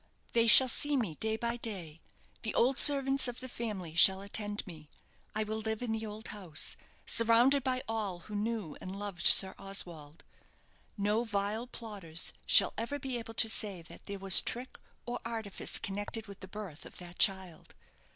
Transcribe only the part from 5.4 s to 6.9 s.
will live in the old house,